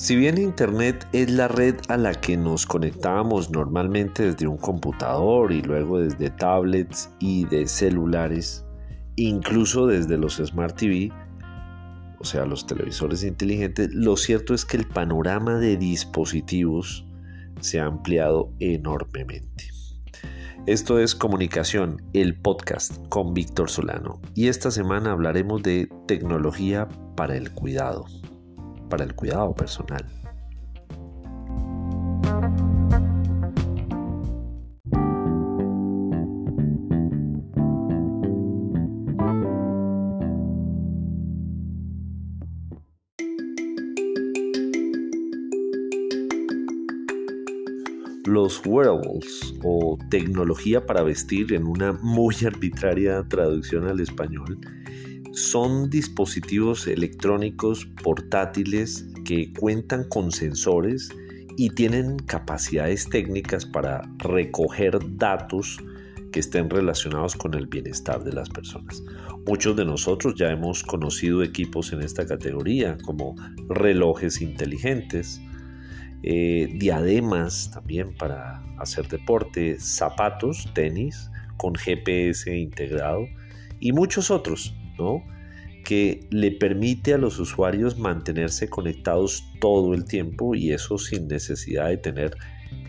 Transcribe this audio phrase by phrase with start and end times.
[0.00, 5.52] Si bien Internet es la red a la que nos conectábamos normalmente desde un computador
[5.52, 8.64] y luego desde tablets y de celulares,
[9.16, 11.12] incluso desde los Smart TV,
[12.18, 17.06] o sea, los televisores inteligentes, lo cierto es que el panorama de dispositivos
[17.60, 19.66] se ha ampliado enormemente.
[20.64, 27.36] Esto es Comunicación, el podcast con Víctor Solano, y esta semana hablaremos de tecnología para
[27.36, 28.06] el cuidado
[28.90, 30.04] para el cuidado personal.
[48.26, 54.58] Los wearables o tecnología para vestir en una muy arbitraria traducción al español
[55.40, 61.10] son dispositivos electrónicos portátiles que cuentan con sensores
[61.56, 65.78] y tienen capacidades técnicas para recoger datos
[66.32, 69.02] que estén relacionados con el bienestar de las personas.
[69.46, 73.34] Muchos de nosotros ya hemos conocido equipos en esta categoría como
[73.68, 75.40] relojes inteligentes,
[76.22, 83.26] eh, diademas también para hacer deporte, zapatos, tenis con GPS integrado
[83.80, 84.74] y muchos otros
[85.84, 91.88] que le permite a los usuarios mantenerse conectados todo el tiempo y eso sin necesidad
[91.88, 92.36] de tener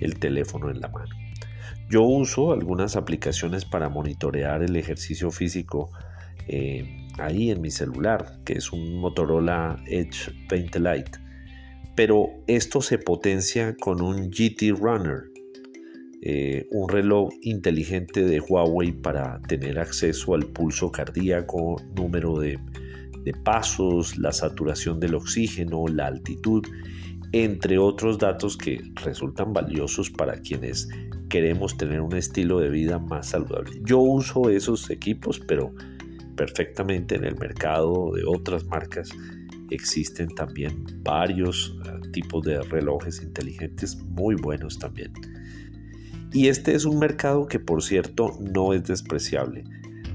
[0.00, 1.14] el teléfono en la mano.
[1.88, 5.90] Yo uso algunas aplicaciones para monitorear el ejercicio físico
[6.46, 11.18] eh, ahí en mi celular, que es un Motorola Edge 20 Lite.
[11.96, 15.29] Pero esto se potencia con un GT Runner,
[16.22, 22.58] eh, un reloj inteligente de Huawei para tener acceso al pulso cardíaco, número de,
[23.24, 26.64] de pasos, la saturación del oxígeno, la altitud,
[27.32, 30.88] entre otros datos que resultan valiosos para quienes
[31.28, 33.80] queremos tener un estilo de vida más saludable.
[33.84, 35.72] Yo uso esos equipos, pero
[36.36, 39.10] perfectamente en el mercado de otras marcas
[39.70, 45.12] existen también varios eh, tipos de relojes inteligentes muy buenos también.
[46.32, 49.64] Y este es un mercado que por cierto no es despreciable.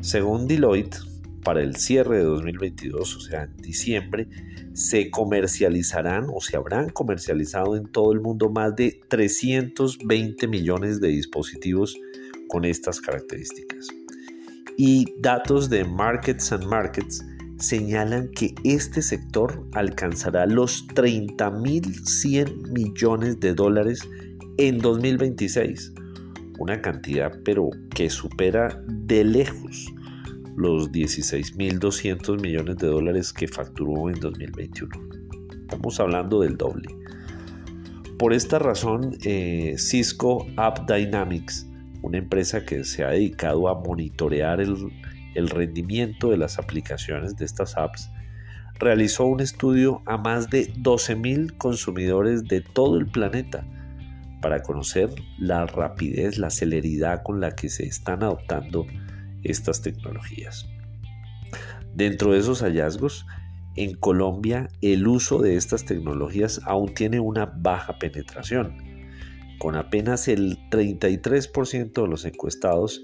[0.00, 0.98] Según Deloitte,
[1.42, 4.28] para el cierre de 2022, o sea, en diciembre,
[4.74, 11.08] se comercializarán o se habrán comercializado en todo el mundo más de 320 millones de
[11.08, 11.98] dispositivos
[12.48, 13.88] con estas características.
[14.76, 17.24] Y datos de Markets and Markets
[17.58, 24.00] señalan que este sector alcanzará los 30.100 millones de dólares
[24.58, 25.92] en 2026
[26.58, 29.92] una cantidad pero que supera de lejos
[30.56, 34.92] los 16.200 millones de dólares que facturó en 2021.
[35.62, 36.88] Estamos hablando del doble.
[38.18, 41.66] Por esta razón, eh, Cisco App Dynamics,
[42.02, 47.76] una empresa que se ha dedicado a monitorear el, rendimiento de las aplicaciones de estas
[47.76, 48.08] apps,
[48.78, 53.66] realizó un estudio a más de 12.000 consumidores de todo el planeta
[54.44, 58.86] para conocer la rapidez, la celeridad con la que se están adoptando
[59.42, 60.68] estas tecnologías.
[61.94, 63.24] Dentro de esos hallazgos,
[63.74, 68.76] en Colombia el uso de estas tecnologías aún tiene una baja penetración,
[69.58, 73.02] con apenas el 33% de los encuestados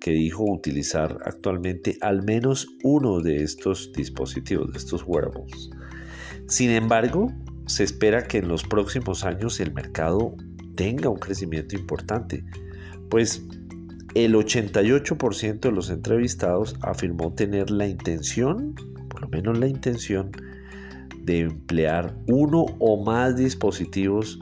[0.00, 5.70] que dijo utilizar actualmente al menos uno de estos dispositivos, de estos wearables.
[6.46, 7.32] Sin embargo,
[7.66, 10.36] se espera que en los próximos años el mercado
[10.74, 12.44] tenga un crecimiento importante,
[13.08, 13.44] pues
[14.14, 18.74] el 88% de los entrevistados afirmó tener la intención,
[19.08, 20.30] por lo menos la intención,
[21.24, 24.40] de emplear uno o más dispositivos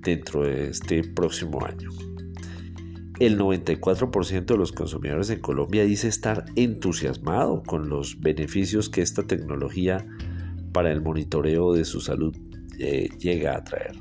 [0.00, 1.90] dentro de este próximo año.
[3.18, 9.22] El 94% de los consumidores en Colombia dice estar entusiasmado con los beneficios que esta
[9.22, 10.06] tecnología
[10.72, 12.36] para el monitoreo de su salud
[12.78, 13.96] eh, llega a traer.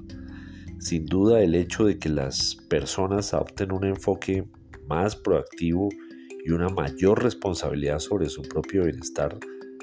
[0.79, 4.45] Sin duda el hecho de que las personas adopten un enfoque
[4.87, 5.89] más proactivo
[6.45, 9.37] y una mayor responsabilidad sobre su propio bienestar,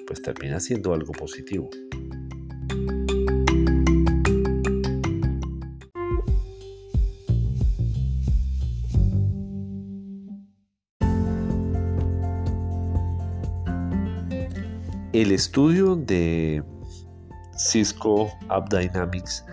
[0.06, 1.68] pues termina siendo algo positivo.
[15.12, 16.62] El estudio de
[17.56, 19.44] Cisco App Dynamics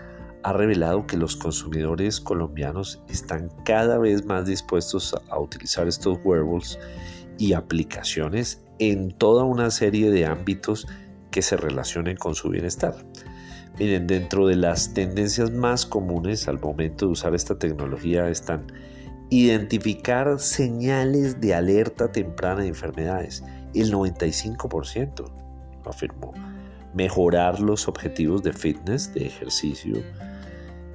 [0.50, 6.80] ha revelado que los consumidores colombianos están cada vez más dispuestos a utilizar estos wearables
[7.38, 10.88] y aplicaciones en toda una serie de ámbitos
[11.30, 12.96] que se relacionen con su bienestar.
[13.78, 18.74] Miren, dentro de las tendencias más comunes al momento de usar esta tecnología están
[19.30, 23.44] identificar señales de alerta temprana de enfermedades.
[23.76, 25.32] El 95%
[25.84, 26.34] lo afirmó.
[26.96, 29.98] Mejorar los objetivos de fitness, de ejercicio,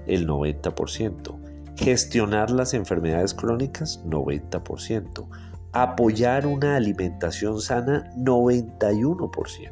[0.07, 1.39] el 90%.
[1.77, 5.29] Gestionar las enfermedades crónicas, 90%.
[5.73, 9.71] Apoyar una alimentación sana, 91%.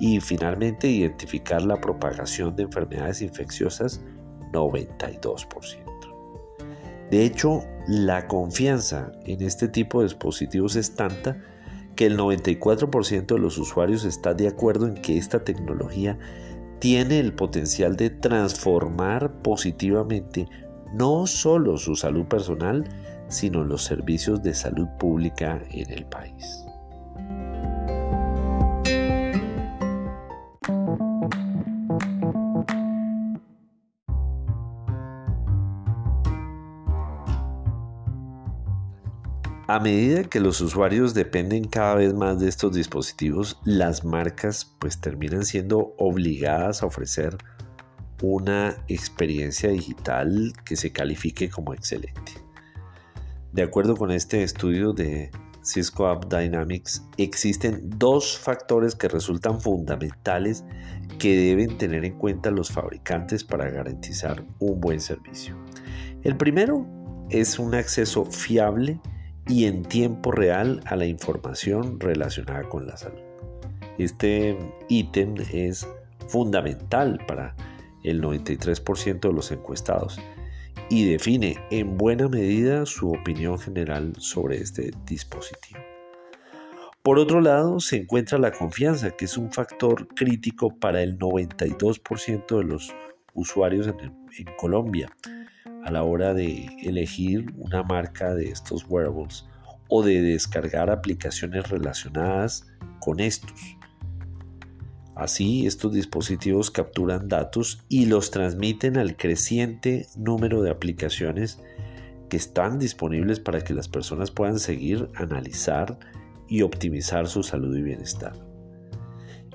[0.00, 4.00] Y finalmente, identificar la propagación de enfermedades infecciosas,
[4.52, 5.84] 92%.
[7.10, 11.36] De hecho, la confianza en este tipo de dispositivos es tanta
[11.96, 16.18] que el 94% de los usuarios está de acuerdo en que esta tecnología
[16.78, 20.48] tiene el potencial de transformar positivamente
[20.92, 22.84] no solo su salud personal,
[23.28, 26.64] sino los servicios de salud pública en el país.
[39.66, 45.00] A medida que los usuarios dependen cada vez más de estos dispositivos, las marcas pues
[45.00, 47.38] terminan siendo obligadas a ofrecer
[48.20, 52.32] una experiencia digital que se califique como excelente.
[53.52, 55.30] De acuerdo con este estudio de
[55.62, 60.62] Cisco App Dynamics, existen dos factores que resultan fundamentales
[61.18, 65.56] que deben tener en cuenta los fabricantes para garantizar un buen servicio.
[66.22, 66.86] El primero
[67.30, 69.00] es un acceso fiable
[69.48, 73.20] y en tiempo real a la información relacionada con la salud.
[73.98, 74.56] Este
[74.88, 75.86] ítem es
[76.28, 77.54] fundamental para
[78.02, 80.18] el 93% de los encuestados
[80.90, 85.80] y define en buena medida su opinión general sobre este dispositivo.
[87.02, 92.58] Por otro lado, se encuentra la confianza, que es un factor crítico para el 92%
[92.58, 92.94] de los
[93.34, 95.14] usuarios en, en Colombia
[95.84, 99.46] a la hora de elegir una marca de estos wearables
[99.88, 102.66] o de descargar aplicaciones relacionadas
[103.00, 103.76] con estos.
[105.14, 111.60] Así, estos dispositivos capturan datos y los transmiten al creciente número de aplicaciones
[112.28, 115.98] que están disponibles para que las personas puedan seguir, analizar
[116.48, 118.32] y optimizar su salud y bienestar.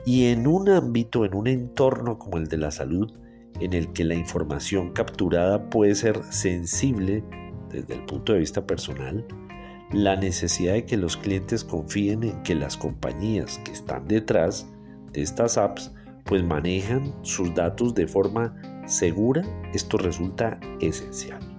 [0.06, 3.12] Y en un ámbito, en un entorno como el de la salud,
[3.60, 7.24] en el que la información capturada puede ser sensible
[7.70, 9.26] desde el punto de vista personal,
[9.92, 14.68] la necesidad de que los clientes confíen en que las compañías que están detrás
[15.12, 15.92] de estas apps
[16.26, 19.42] pues manejan sus datos de forma segura,
[19.74, 21.59] esto resulta esencial.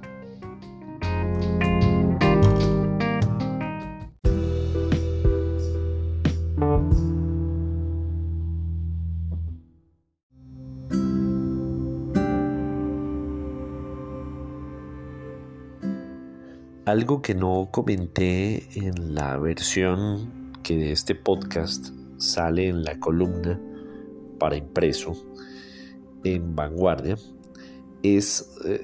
[16.91, 23.61] Algo que no comenté en la versión que de este podcast sale en la columna
[24.41, 25.13] para impreso
[26.25, 27.17] en vanguardia
[28.03, 28.83] es eh,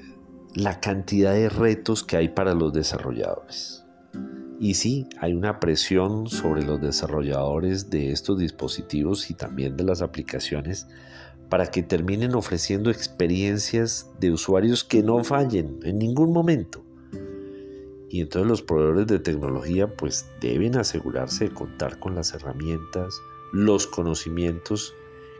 [0.55, 3.83] la cantidad de retos que hay para los desarrolladores.
[4.57, 10.01] Y sí, hay una presión sobre los desarrolladores de estos dispositivos y también de las
[10.01, 10.87] aplicaciones
[11.49, 16.86] para que terminen ofreciendo experiencias de usuarios que no fallen en ningún momento.
[18.09, 23.19] Y entonces los proveedores de tecnología pues deben asegurarse de contar con las herramientas,
[23.51, 24.93] los conocimientos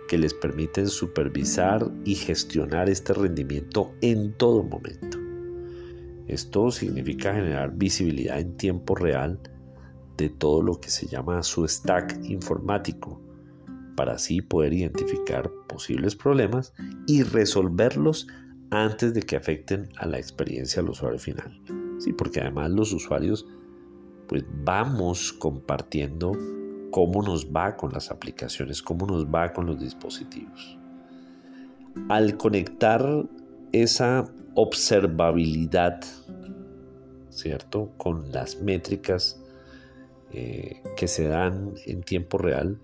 [0.07, 5.17] que les permiten supervisar y gestionar este rendimiento en todo momento.
[6.27, 9.39] Esto significa generar visibilidad en tiempo real
[10.17, 13.21] de todo lo que se llama su stack informático,
[13.95, 16.74] para así poder identificar posibles problemas
[17.07, 18.27] y resolverlos
[18.71, 21.87] antes de que afecten a la experiencia del usuario final.
[22.00, 23.46] Sí, porque además los usuarios
[24.27, 26.34] pues vamos compartiendo
[26.92, 30.77] cómo nos va con las aplicaciones, cómo nos va con los dispositivos.
[32.10, 33.25] Al conectar
[33.72, 36.01] esa observabilidad,
[37.30, 37.92] ¿cierto?
[37.98, 39.42] Con las métricas
[40.32, 42.80] eh, que se dan en tiempo real,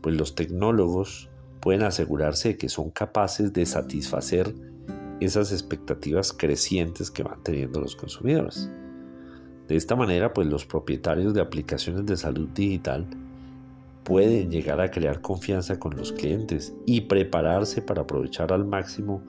[0.00, 1.28] pues los tecnólogos
[1.60, 4.54] pueden asegurarse de que son capaces de satisfacer
[5.20, 8.70] esas expectativas crecientes que van teniendo los consumidores.
[9.68, 13.06] De esta manera, pues los propietarios de aplicaciones de salud digital
[14.02, 19.22] pueden llegar a crear confianza con los clientes y prepararse para aprovechar al máximo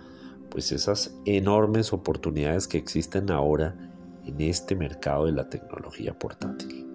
[0.50, 3.76] pues esas enormes oportunidades que existen ahora
[4.26, 6.88] en este mercado de la tecnología portátil.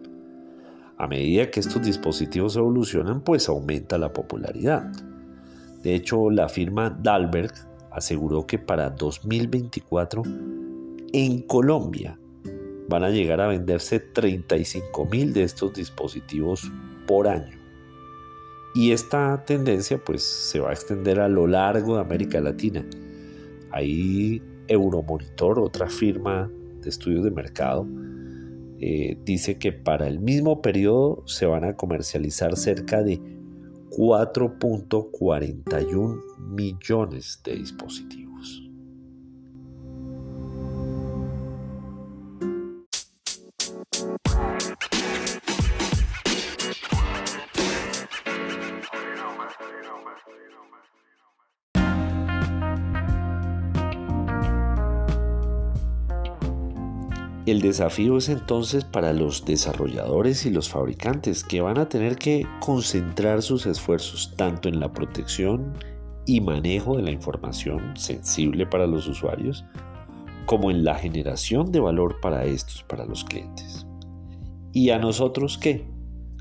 [0.98, 4.90] A medida que estos dispositivos evolucionan, pues aumenta la popularidad.
[5.82, 7.52] De hecho, la firma Dalberg
[7.96, 10.22] aseguró que para 2024
[11.14, 12.18] en Colombia
[12.88, 16.70] van a llegar a venderse 35 mil de estos dispositivos
[17.06, 17.58] por año.
[18.74, 22.86] Y esta tendencia pues se va a extender a lo largo de América Latina.
[23.72, 26.50] Ahí Euromonitor, otra firma
[26.82, 27.86] de estudios de mercado,
[28.78, 33.22] eh, dice que para el mismo periodo se van a comercializar cerca de
[33.90, 38.25] 4.41 millones de dispositivos.
[57.46, 62.44] El desafío es entonces para los desarrolladores y los fabricantes que van a tener que
[62.58, 65.72] concentrar sus esfuerzos tanto en la protección
[66.26, 69.64] y manejo de la información sensible para los usuarios,
[70.44, 73.86] como en la generación de valor para estos, para los clientes.
[74.72, 75.88] ¿Y a nosotros qué?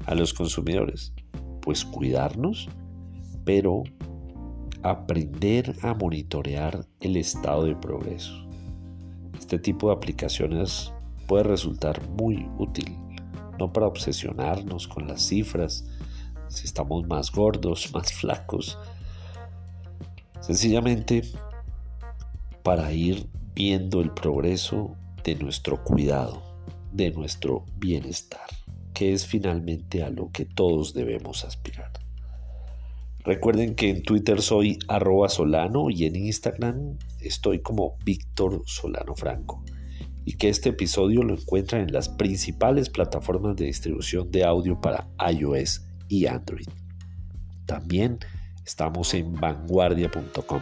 [0.07, 1.13] A los consumidores.
[1.62, 2.67] Pues cuidarnos,
[3.43, 3.83] pero
[4.81, 8.33] aprender a monitorear el estado de progreso.
[9.38, 10.95] Este tipo de aplicaciones
[11.25, 12.98] puede resultar muy útil,
[13.60, 15.86] no para obsesionarnos con las cifras,
[16.48, 18.77] si estamos más gordos, más flacos,
[20.39, 21.24] sencillamente
[22.63, 26.41] para ir viendo el progreso de nuestro cuidado,
[26.91, 28.48] de nuestro bienestar,
[28.94, 31.91] que es finalmente a lo que todos debemos aspirar.
[33.24, 39.63] Recuerden que en Twitter soy arroba solano y en Instagram estoy como Víctor Solano Franco
[40.25, 45.08] y que este episodio lo encuentran en las principales plataformas de distribución de audio para
[45.32, 46.67] iOS y Android.
[47.65, 48.20] También
[48.65, 50.62] estamos en vanguardia.com.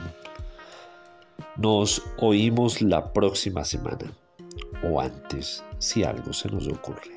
[1.58, 4.12] Nos oímos la próxima semana
[4.84, 7.12] o antes si algo se nos ocurre.